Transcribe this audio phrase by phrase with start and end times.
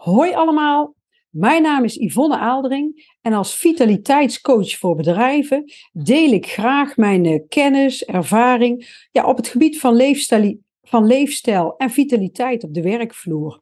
[0.00, 0.94] Hoi allemaal,
[1.30, 7.40] mijn naam is Yvonne Aaldering en als vitaliteitscoach voor bedrijven deel ik graag mijn eh,
[7.48, 13.60] kennis, ervaring ja, op het gebied van leefstijl, van leefstijl en vitaliteit op de werkvloer.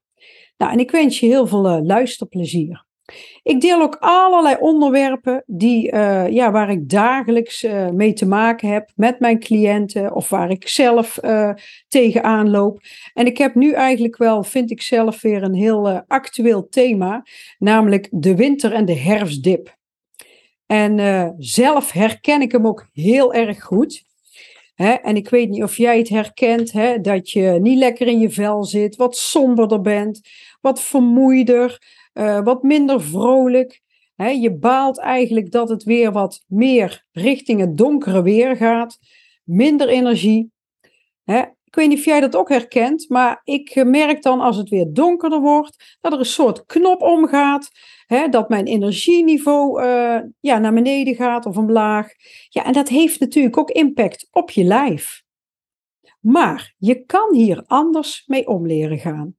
[0.56, 2.86] Nou, en ik wens je heel veel uh, luisterplezier.
[3.42, 8.68] Ik deel ook allerlei onderwerpen die, uh, ja, waar ik dagelijks uh, mee te maken
[8.68, 11.52] heb met mijn cliënten of waar ik zelf uh,
[11.88, 12.80] tegenaan loop.
[13.14, 17.22] En ik heb nu eigenlijk wel, vind ik zelf, weer een heel actueel thema,
[17.58, 19.76] namelijk de winter- en de herfstdip.
[20.66, 24.04] En zelf herken ik hem ook heel erg goed.
[24.76, 26.72] En ik weet niet of jij het herkent,
[27.04, 30.20] dat je niet lekker in je vel zit, wat somberder bent,
[30.60, 31.78] wat vermoeider.
[32.14, 33.82] Uh, wat minder vrolijk.
[34.40, 38.98] Je baalt eigenlijk dat het weer wat meer richting het donkere weer gaat.
[39.44, 40.52] Minder energie.
[41.24, 44.86] Ik weet niet of jij dat ook herkent, maar ik merk dan als het weer
[44.92, 47.70] donkerder wordt, dat er een soort knop omgaat.
[48.30, 52.08] Dat mijn energieniveau uh, ja, naar beneden gaat of omlaag.
[52.48, 55.22] Ja, en dat heeft natuurlijk ook impact op je lijf.
[56.20, 59.36] Maar je kan hier anders mee om leren gaan.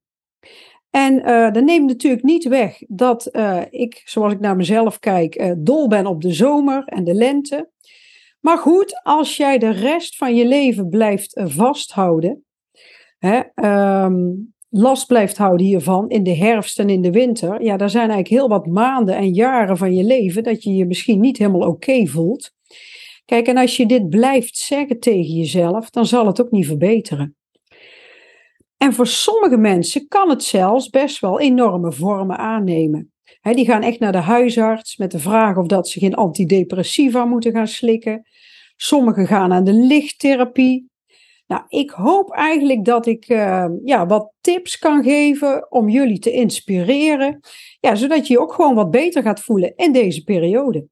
[0.90, 5.42] En uh, dat neemt natuurlijk niet weg dat uh, ik, zoals ik naar mezelf kijk,
[5.42, 7.70] uh, dol ben op de zomer en de lente.
[8.40, 12.46] Maar goed, als jij de rest van je leven blijft vasthouden,
[13.18, 13.42] hè,
[14.06, 18.10] um, last blijft houden hiervan in de herfst en in de winter, ja, daar zijn
[18.10, 21.70] eigenlijk heel wat maanden en jaren van je leven dat je je misschien niet helemaal
[21.70, 22.52] oké voelt.
[23.26, 27.39] Kijk, en als je dit blijft zeggen tegen jezelf, dan zal het ook niet verbeteren.
[28.80, 33.12] En voor sommige mensen kan het zelfs best wel enorme vormen aannemen.
[33.42, 37.52] die gaan echt naar de huisarts met de vraag of dat ze geen antidepressiva moeten
[37.52, 38.28] gaan slikken.
[38.76, 40.90] Sommigen gaan aan de lichttherapie.
[41.48, 46.32] Nou, ik hoop eigenlijk dat ik uh, ja, wat tips kan geven om jullie te
[46.32, 47.40] inspireren,
[47.80, 50.88] ja, zodat je je ook gewoon wat beter gaat voelen in deze periode.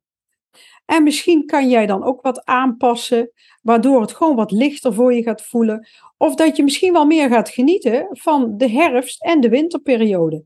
[0.87, 5.23] En misschien kan jij dan ook wat aanpassen, waardoor het gewoon wat lichter voor je
[5.23, 5.87] gaat voelen.
[6.17, 10.43] Of dat je misschien wel meer gaat genieten van de herfst- en de winterperiode.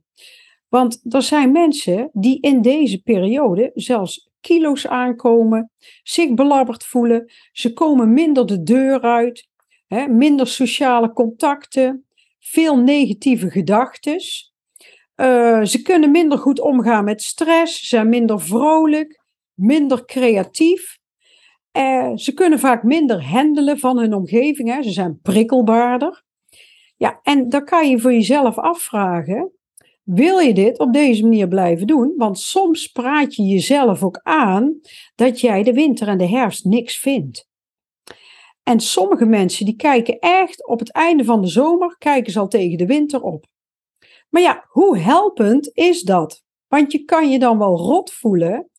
[0.69, 5.71] Want er zijn mensen die in deze periode zelfs kilo's aankomen,
[6.03, 9.47] zich belabberd voelen, ze komen minder de deur uit,
[9.87, 12.05] hè, minder sociale contacten,
[12.39, 14.21] veel negatieve gedachten.
[15.15, 19.20] Uh, ze kunnen minder goed omgaan met stress, zijn minder vrolijk,
[19.53, 20.99] minder creatief.
[21.77, 24.73] Uh, ze kunnen vaak minder handelen van hun omgeving.
[24.73, 24.83] Hè.
[24.83, 26.23] Ze zijn prikkelbaarder.
[26.97, 29.51] Ja, en dan kan je voor jezelf afvragen:
[30.03, 32.13] wil je dit op deze manier blijven doen?
[32.17, 34.79] Want soms praat je jezelf ook aan
[35.15, 37.49] dat jij de winter en de herfst niks vindt.
[38.63, 42.47] En sommige mensen die kijken echt op het einde van de zomer, kijken ze al
[42.47, 43.45] tegen de winter op.
[44.29, 46.43] Maar ja, hoe helpend is dat?
[46.67, 48.70] Want je kan je dan wel rot voelen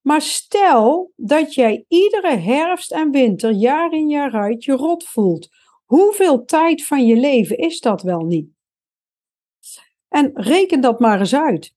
[0.00, 5.48] maar stel dat jij iedere herfst en winter, jaar in jaar uit, je rot voelt.
[5.84, 8.48] Hoeveel tijd van je leven is dat wel niet?
[10.08, 11.74] En reken dat maar eens uit.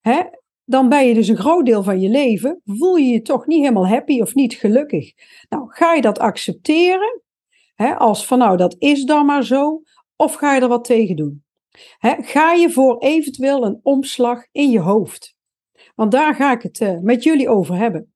[0.00, 0.22] Hè?
[0.64, 3.60] Dan ben je dus een groot deel van je leven, voel je je toch niet
[3.60, 5.12] helemaal happy of niet gelukkig.
[5.48, 7.22] Nou, ga je dat accepteren?
[7.74, 7.96] Hè?
[7.96, 9.82] Als van nou, dat is dan maar zo.
[10.16, 11.44] Of ga je er wat tegen doen?
[12.20, 15.36] Ga je voor eventueel een omslag in je hoofd?
[15.98, 18.12] Want daar ga ik het uh, met jullie over hebben.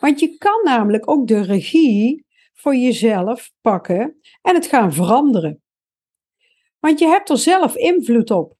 [0.00, 5.62] Want je kan namelijk ook de regie voor jezelf pakken en het gaan veranderen.
[6.78, 8.56] Want je hebt er zelf invloed op.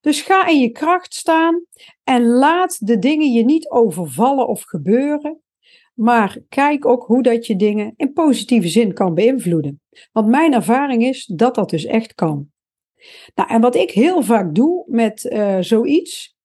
[0.00, 1.64] Dus ga in je kracht staan
[2.04, 5.40] en laat de dingen je niet overvallen of gebeuren.
[5.94, 9.80] Maar kijk ook hoe dat je dingen in positieve zin kan beïnvloeden.
[10.12, 12.50] Want mijn ervaring is dat dat dus echt kan.
[13.34, 16.35] Nou, en wat ik heel vaak doe met uh, zoiets,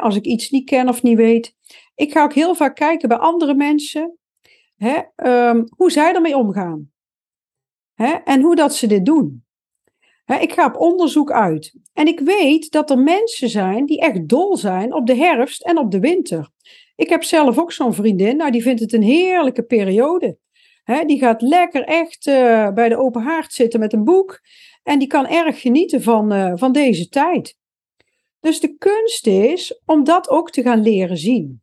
[0.00, 1.54] Als ik iets niet ken of niet weet.
[1.94, 4.18] Ik ga ook heel vaak kijken bij andere mensen
[5.16, 6.92] um, hoe zij ermee omgaan.
[8.24, 9.44] En hoe dat ze dit doen.
[10.40, 11.74] Ik ga op onderzoek uit.
[11.92, 15.78] En ik weet dat er mensen zijn die echt dol zijn op de herfst en
[15.78, 16.50] op de winter.
[16.96, 20.38] Ik heb zelf ook zo'n vriendin, nou, die vindt het een heerlijke periode.
[21.06, 24.40] die gaat lekker echt uh, bij de open haard zitten met een boek.
[24.82, 27.56] En die kan erg genieten van, uh, van deze tijd.
[28.44, 31.62] Dus de kunst is om dat ook te gaan leren zien.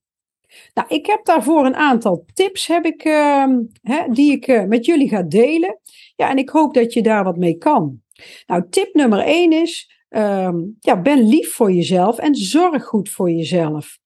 [0.74, 3.46] Nou, ik heb daarvoor een aantal tips heb ik, uh,
[3.82, 5.80] hè, die ik uh, met jullie ga delen.
[6.16, 8.02] Ja, en ik hoop dat je daar wat mee kan.
[8.46, 13.32] Nou, tip nummer één is, uh, ja, ben lief voor jezelf en zorg goed voor
[13.32, 13.98] jezelf.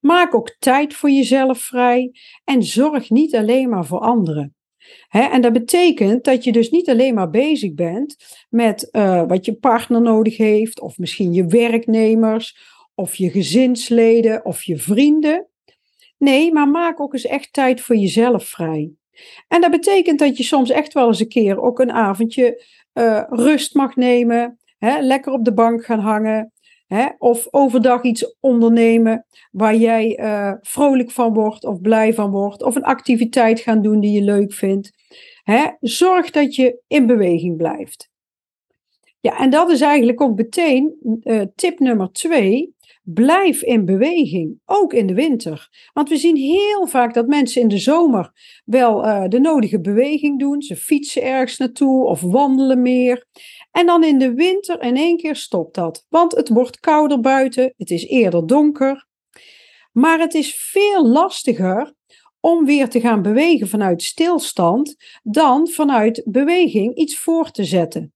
[0.00, 2.10] Maak ook tijd voor jezelf vrij
[2.44, 4.54] en zorg niet alleen maar voor anderen.
[5.10, 8.16] En dat betekent dat je dus niet alleen maar bezig bent
[8.48, 12.56] met uh, wat je partner nodig heeft, of misschien je werknemers,
[12.94, 15.46] of je gezinsleden, of je vrienden.
[16.18, 18.92] Nee, maar maak ook eens echt tijd voor jezelf vrij.
[19.48, 23.22] En dat betekent dat je soms echt wel eens een keer ook een avondje uh,
[23.28, 24.58] rust mag nemen,
[25.00, 26.51] lekker op de bank gaan hangen,
[26.92, 32.62] hè, of overdag iets ondernemen waar jij uh, vrolijk van wordt of blij van wordt,
[32.62, 34.90] of een activiteit gaan doen die je leuk vindt.
[35.42, 35.66] Hè.
[35.80, 38.10] Zorg dat je in beweging blijft.
[39.20, 42.74] Ja, en dat is eigenlijk ook meteen uh, tip nummer twee.
[43.04, 45.68] Blijf in beweging, ook in de winter.
[45.92, 48.32] Want we zien heel vaak dat mensen in de zomer
[48.64, 50.62] wel uh, de nodige beweging doen.
[50.62, 53.26] Ze fietsen ergens naartoe of wandelen meer.
[53.72, 56.06] En dan in de winter in één keer stopt dat.
[56.08, 59.06] Want het wordt kouder buiten, het is eerder donker.
[59.92, 61.94] Maar het is veel lastiger
[62.40, 68.12] om weer te gaan bewegen vanuit stilstand dan vanuit beweging iets voor te zetten.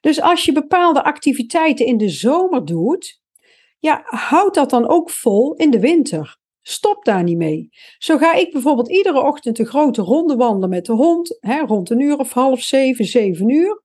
[0.00, 3.20] Dus als je bepaalde activiteiten in de zomer doet,
[3.78, 6.40] ja, houd dat dan ook vol in de winter.
[6.62, 7.68] Stop daar niet mee.
[7.98, 11.90] Zo ga ik bijvoorbeeld iedere ochtend een grote ronde wandelen met de hond, hè, rond
[11.90, 13.82] een uur of half zeven, zeven uur.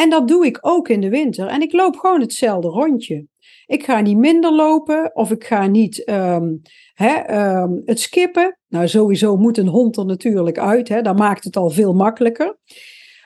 [0.00, 1.46] En dat doe ik ook in de winter.
[1.46, 3.26] En ik loop gewoon hetzelfde rondje.
[3.66, 6.56] Ik ga niet minder lopen of ik ga niet ehm,
[6.94, 8.58] ehm, het skippen.
[8.68, 10.88] Nou, sowieso moet een hond er natuurlijk uit.
[10.88, 12.58] Hè, dat maakt het al veel makkelijker.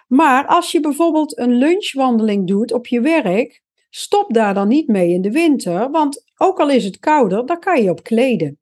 [0.09, 3.63] Maar als je bijvoorbeeld een lunchwandeling doet op je werk,
[3.97, 7.59] Stop daar dan niet mee in de winter, want ook al is het kouder, daar
[7.59, 8.59] kan je op kleden.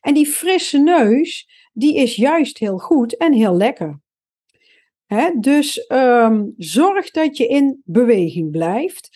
[0.00, 4.00] En die frisse neus, die is juist heel goed en heel lekker.
[5.40, 9.10] Dus um, zorg dat je in beweging blijft.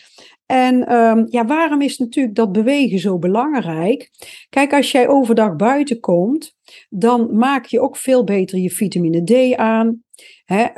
[0.46, 4.10] En um, ja, waarom is natuurlijk dat bewegen zo belangrijk?
[4.48, 6.56] Kijk, als jij overdag buiten komt,
[6.88, 10.02] dan maak je ook veel beter je vitamine D aan.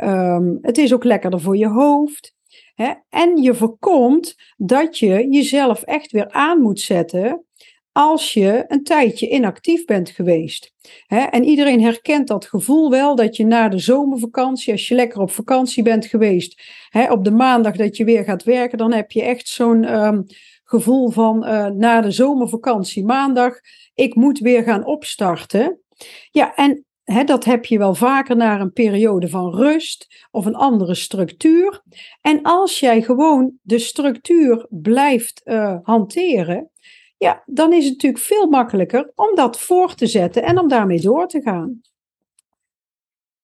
[0.03, 2.35] um, het is ook lekkerder voor je hoofd.
[3.08, 7.44] En je voorkomt dat je jezelf echt weer aan moet zetten
[7.93, 10.73] als je een tijdje inactief bent geweest.
[11.06, 15.31] En iedereen herkent dat gevoel wel, dat je na de zomervakantie, als je lekker op
[15.31, 16.62] vakantie bent geweest,
[17.09, 20.25] op de maandag dat je weer gaat werken, dan heb je echt zo'n um,
[20.65, 23.55] gevoel van uh, na de zomervakantie maandag,
[23.94, 25.81] ik moet weer gaan opstarten.
[26.31, 26.85] Ja, en
[27.25, 31.83] dat heb je wel vaker naar een periode van rust of een andere structuur.
[32.21, 36.71] En als jij gewoon de structuur blijft uh, hanteren,
[37.23, 41.01] ja, dan is het natuurlijk veel makkelijker om dat voor te zetten en om daarmee
[41.01, 41.81] door te gaan.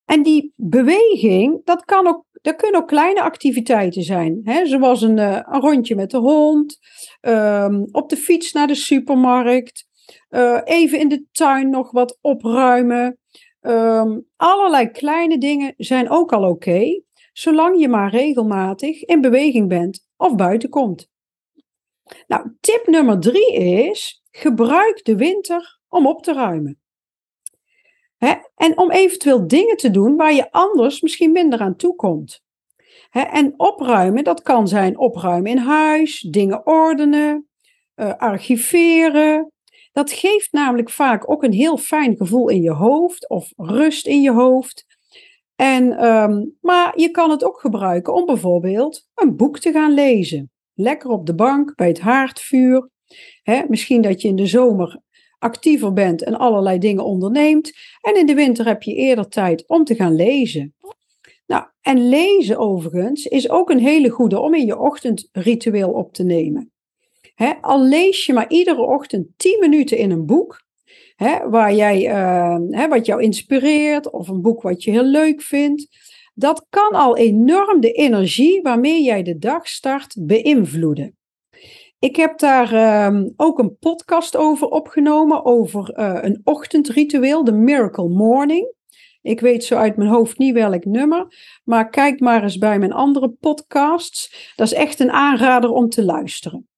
[0.04, 4.40] En die beweging, dat, kan ook, dat kunnen ook kleine activiteiten zijn.
[4.44, 4.66] Hè?
[4.66, 6.78] Zoals een, uh, een rondje met de hond,
[7.20, 9.86] um, op de fiets naar de supermarkt,
[10.30, 13.18] uh, even in de tuin nog wat opruimen.
[13.60, 17.02] Um, allerlei kleine dingen zijn ook al oké,
[17.32, 21.08] zolang je maar regelmatig in beweging bent of buiten komt.
[22.26, 26.80] Nou, tip nummer drie is: gebruik de winter om op te ruimen.
[28.56, 32.42] En om eventueel dingen te doen waar je anders misschien minder aan toe komt.
[33.10, 37.48] En opruimen, dat kan zijn opruimen in huis, dingen ordenen,
[37.96, 39.52] uh, archiveren,
[39.92, 44.20] dat geeft namelijk vaak ook een heel fijn gevoel in je hoofd of rust in
[44.20, 44.86] je hoofd.
[45.56, 50.50] En, um, maar je kan het ook gebruiken om bijvoorbeeld een boek te gaan lezen.
[50.80, 52.88] Lekker op de bank bij het haardvuur.
[53.42, 55.00] Hè, misschien dat je in de zomer
[55.38, 57.72] actiever bent en allerlei dingen onderneemt.
[58.00, 60.74] En in de winter heb je eerder tijd om te gaan lezen.
[61.46, 66.24] Nou, en lezen overigens is ook een hele goede om in je ochtendritueel op te
[66.24, 66.72] nemen
[67.60, 70.62] al lees je maar iedere ochtend 10 minuten in een boek,
[71.50, 75.88] waar jij, uh, wat jou inspireert, of een boek wat je heel leuk vindt,
[76.38, 81.16] dat kan al enorm de energie waarmee jij de dag start beïnvloeden.
[81.98, 88.08] Ik heb daar uh, ook een podcast over opgenomen, over uh, een ochtendritueel, de Miracle
[88.08, 88.72] Morning.
[89.22, 91.26] Ik weet zo uit mijn hoofd niet welk nummer,
[91.64, 94.52] maar kijk maar eens bij mijn andere podcasts.
[94.56, 96.68] Dat is echt een aanrader om te luisteren.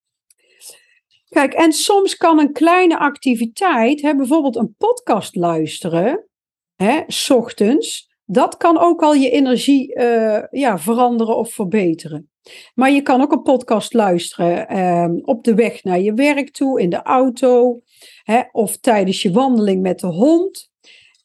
[1.29, 6.29] Kijk, en soms kan een kleine activiteit, hè, bijvoorbeeld een podcast luisteren,
[6.77, 12.31] hè, s ochtends, dat kan ook al je energie uh, ja, veranderen of verbeteren.
[12.75, 16.81] Maar je kan ook een podcast luisteren uh, op de weg naar je werk toe,
[16.81, 17.81] in de auto,
[18.23, 20.71] hè, of tijdens je wandeling met de hond.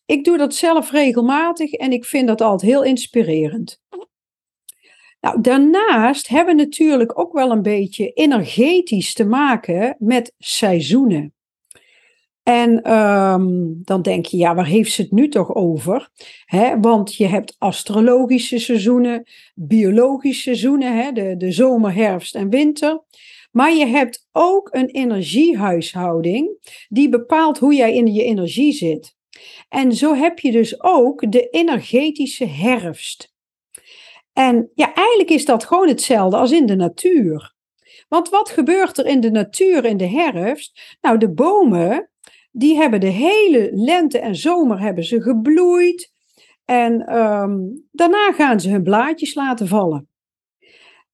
[0.05, 3.81] Ik doe dat zelf regelmatig en ik vind dat altijd heel inspirerend.
[5.21, 11.33] Nou, daarnaast hebben we natuurlijk ook wel een beetje energetisch te maken met seizoenen.
[12.45, 13.47] En ehm,
[13.83, 16.09] dan denk je, ja, waar heeft ze het nu toch over?
[16.81, 23.03] Want je hebt astrologische seizoenen, biologische seizoenen, hè, de, de zomer, herfst en winter.
[23.51, 26.57] Maar je hebt ook een energiehuishouding
[26.89, 29.15] die bepaalt hoe jij in je energie zit.
[29.69, 33.33] En zo heb je dus ook de energetische herfst.
[34.33, 37.53] En ja, eigenlijk is dat gewoon hetzelfde als in de natuur.
[38.07, 40.97] Want wat gebeurt er in de natuur in de herfst?
[41.01, 42.09] Nou, de bomen,
[42.57, 46.11] die hebben de hele lente en zomer hebben ze gebloeid.
[46.65, 47.57] En ehm,
[47.91, 50.09] daarna gaan ze hun blaadjes laten vallen.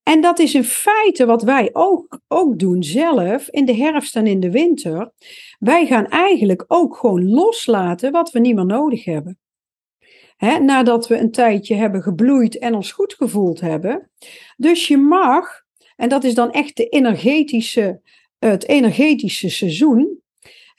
[0.04, 4.28] En dat is in feite wat wij ook, ook doen zelf in de herfst en
[4.28, 5.12] in de winter.
[5.60, 9.40] Wij gaan eigenlijk ook gewoon loslaten wat we niet meer nodig hebben.
[10.62, 14.12] nadat we een tijdje hebben gebloeid en ons goed gevoeld hebben.
[14.58, 15.62] Dus je mag,
[15.96, 18.02] en dat is dan echt de energetische,
[18.40, 20.22] het energetische seizoen.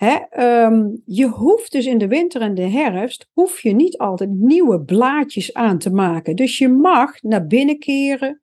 [0.03, 4.85] Ehm, je hoeft dus in de winter en de herfst, hoef je niet altijd nieuwe
[4.85, 6.37] blaadjes aan te maken.
[6.37, 8.43] Dus je mag naar binnen keren,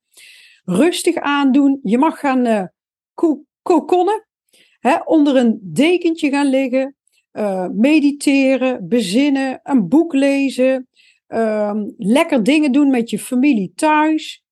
[0.63, 1.79] rustig aandoen.
[1.83, 2.63] Je mag gaan uh,
[3.61, 4.27] kokonnen,
[5.05, 6.95] onder een dekentje gaan liggen,
[7.33, 10.87] uh, mediteren, bezinnen, een boek lezen,
[11.27, 14.43] ehm, lekker dingen doen met je familie thuis.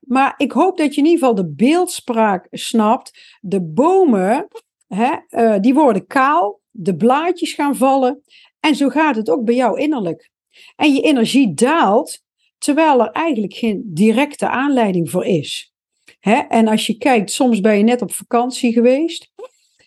[0.00, 3.38] Maar ik hoop dat je in ieder geval de beeldspraak snapt.
[3.40, 4.48] De bomen,
[4.86, 8.22] hè, uh, die worden kaal, de blaadjes gaan vallen.
[8.60, 10.30] En zo gaat het ook bij jou innerlijk.
[10.76, 12.22] En je energie daalt
[12.58, 15.74] terwijl er eigenlijk geen directe aanleiding voor is.
[16.20, 16.34] Hè?
[16.34, 19.32] En als je kijkt, soms ben je net op vakantie geweest.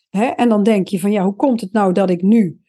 [0.10, 0.26] Hè?
[0.26, 2.62] En dan denk je van ja, hoe komt het nou dat ik nu,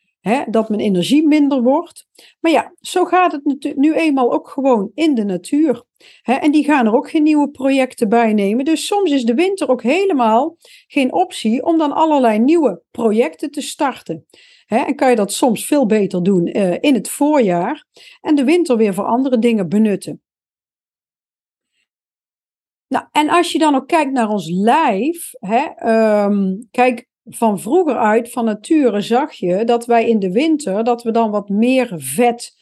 [0.51, 2.07] dat mijn energie minder wordt?
[2.41, 5.85] Maar ja, zo gaat het nu eenmaal ook gewoon in de natuur.
[6.23, 8.65] En die gaan er ook geen nieuwe projecten bij nemen.
[8.65, 13.61] Dus soms is de winter ook helemaal geen optie om dan allerlei nieuwe projecten te
[13.61, 14.27] starten.
[14.67, 17.85] en kan je dat soms veel beter doen uh, in het voorjaar
[18.21, 20.23] en de winter weer voor andere dingen benutten.
[22.89, 25.33] Nou, en als je dan ook kijkt naar ons lijf,
[25.85, 31.03] um, kijk, van vroeger uit, van nature, zag je dat wij in de winter, dat
[31.03, 32.57] we dan wat meer vet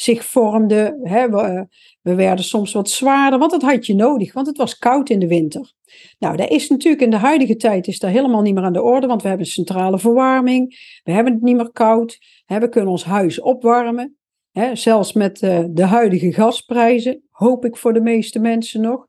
[0.00, 1.00] zich vormde.
[1.02, 1.66] Hè, we,
[2.02, 5.18] we, werden soms wat zwaarder, want dat had je nodig, want het was koud in
[5.18, 5.72] de winter.
[6.18, 8.82] Nou, dat is natuurlijk in de huidige tijd is dat helemaal niet meer aan de
[8.82, 10.68] orde, want we hebben centrale verwarming,
[11.04, 14.16] we hebben het niet meer koud, we kunnen ons huis opwarmen.
[14.50, 19.06] Hè, zelfs met uh, de huidige gasprijzen, hoop ik voor de meeste mensen nog.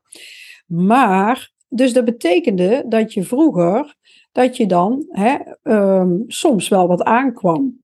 [0.66, 3.94] Maar, dus dat betekende dat je vroeger,
[4.32, 7.80] dat je dan hè, um, soms wel wat aankwam.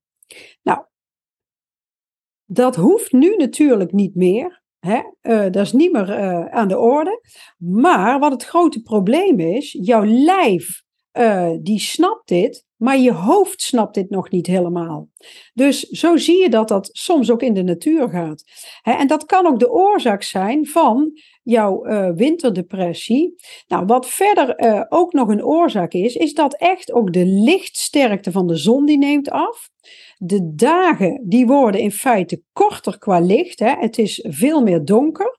[2.47, 4.63] Dat hoeft nu natuurlijk niet meer.
[4.79, 5.01] Hè?
[5.23, 7.21] Uh, dat is niet meer uh, aan de orde.
[7.57, 13.63] Maar wat het grote probleem is, jouw lijf uh, die snapt dit, maar je hoofd
[13.63, 15.09] snapt dit nog niet helemaal.
[15.55, 18.45] Dus zo zie je dat dat soms ook in de natuur gaat.
[18.83, 21.11] En dat kan ook de oorzaak zijn van
[21.43, 21.81] jouw
[22.15, 23.35] winterdepressie.
[23.67, 28.47] Nou, wat verder ook nog een oorzaak is, is dat echt ook de lichtsterkte van
[28.47, 29.71] de zon die neemt af.
[30.17, 33.59] De dagen die worden in feite korter qua licht.
[33.59, 35.39] Het is veel meer donker.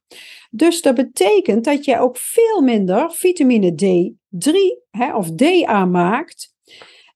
[0.49, 4.51] Dus dat betekent dat je ook veel minder vitamine D3
[4.89, 6.55] hè, of D aanmaakt.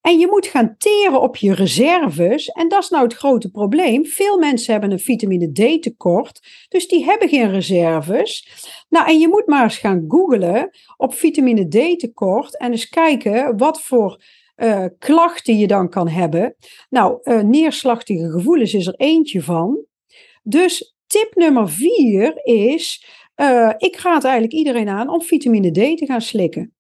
[0.02, 2.48] En je moet gaan teren op je reserves.
[2.48, 4.06] En dat is nou het grote probleem.
[4.06, 6.66] Veel mensen hebben een vitamine D tekort.
[6.70, 8.48] Dus die hebben geen reserves.
[8.90, 12.58] Nou, en je moet maar eens gaan googlen op vitamine D tekort.
[12.58, 14.24] En eens kijken wat voor
[14.56, 16.56] uh, klachten je dan kan hebben.
[16.90, 19.86] Nou, uh, neerslachtige gevoelens is er eentje van.
[20.44, 23.06] Dus tip nummer vier is,
[23.36, 26.74] uh, ik raad eigenlijk iedereen aan om vitamine D te gaan slikken.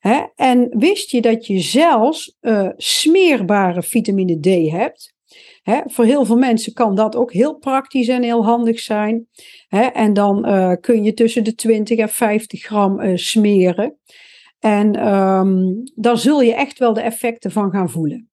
[0.00, 0.22] Hè?
[0.34, 2.36] En wist je dat je zelfs
[2.76, 5.14] smeerbare vitamine D hebt?
[5.62, 5.80] Hè?
[5.86, 9.26] Voor heel veel mensen kan dat ook heel praktisch en heel handig zijn.
[9.68, 9.82] Hè?
[9.82, 10.42] En dan
[10.80, 13.98] kun je tussen de 20 en 50 gram smeren.
[14.58, 18.30] En um, daar zul je echt wel de effecten van gaan voelen.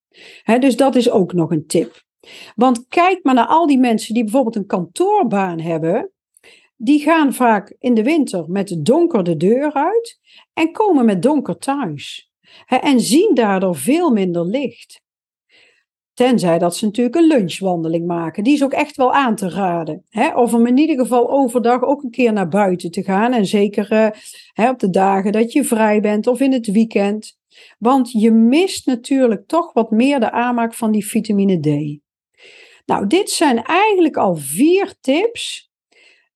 [0.59, 2.05] dus dat is ook nog een tip.
[2.55, 6.11] Want kijk maar naar al die mensen die bijvoorbeeld een kantoorbaan hebben.
[6.79, 10.19] Die gaan vaak in de winter met donker de deur uit
[10.53, 12.31] en komen met donker thuis.
[12.67, 15.01] en zien daardoor veel minder licht.
[16.13, 18.43] Tenzij dat ze natuurlijk een lunchwandeling maken.
[18.43, 20.05] Die is ook echt wel aan te raden.
[20.35, 23.33] Of om in ieder geval overdag ook een keer naar buiten te gaan.
[23.33, 24.13] En zeker
[24.53, 27.37] hè, op de dagen dat je vrij bent of in het weekend.
[27.79, 31.99] Want je mist natuurlijk toch wat meer de aanmaak van die vitamine D.
[32.85, 35.66] Nou, dit zijn eigenlijk al vier tips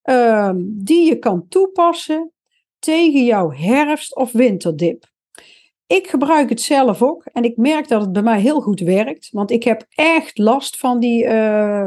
[0.06, 2.32] uh, die je kan toepassen
[2.80, 5.10] tegen jouw herfst- of winterdip.
[5.88, 9.30] ik gebruik het zelf ook en ik merk dat het bij mij heel goed werkt.
[9.32, 11.32] Want ik heb echt last van die uh,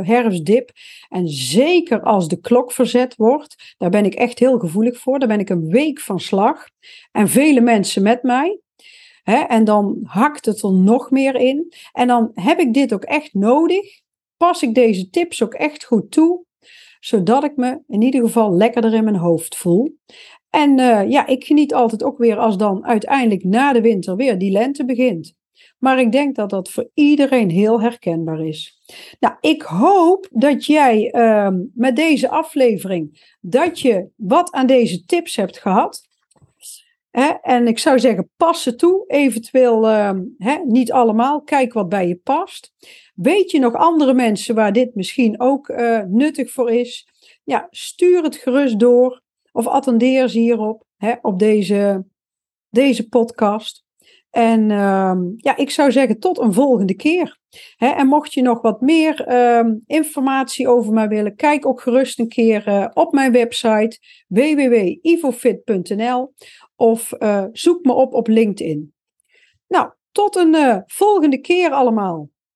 [0.03, 0.71] herfstdip.
[1.09, 5.19] En zeker als de klok verzet wordt, daar ben ik echt heel gevoelig voor.
[5.19, 6.69] Daar ben ik een week van slag.
[7.13, 8.59] En vele mensen met mij.
[9.23, 11.73] Hè, en dan hakt het er nog meer in.
[11.93, 14.03] En dan heb ik dit ook echt nodig.
[14.37, 16.45] Pas ik deze tips ook echt goed toe
[17.05, 19.99] zodat ik me in ieder geval lekkerder in mijn hoofd voel.
[20.51, 24.39] En uh, ja, ik geniet altijd ook weer als dan uiteindelijk na de winter weer
[24.39, 25.35] die lente begint.
[25.79, 28.83] Maar ik denk dat dat voor iedereen heel herkenbaar is.
[29.21, 35.37] Nou, ik hoop dat jij uh, met deze aflevering, dat je wat aan deze tips
[35.37, 36.09] hebt gehad.
[37.43, 39.05] En ik zou zeggen, pas toe.
[39.07, 41.43] Eventueel uh, hè, niet allemaal.
[41.43, 42.73] Kijk wat bij je past.
[43.15, 47.09] Weet je nog andere mensen waar dit misschien ook uh, nuttig voor is?
[47.45, 49.23] Ja, stuur het gerust door.
[49.53, 52.05] Of attendeer ze hierop, hè, op deze,
[52.71, 53.85] deze podcast.
[54.31, 57.39] En uh, ja, ik zou zeggen tot een volgende keer.
[57.77, 62.29] En mocht je nog wat meer uh, informatie over mij willen, kijk ook gerust een
[62.29, 66.33] keer uh, op mijn website www.ivofit.nl
[66.77, 68.95] of uh, zoek me op op LinkedIn.
[69.67, 72.31] Nou, tot een uh, volgende keer allemaal.